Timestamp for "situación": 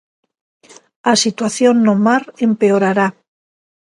1.23-1.75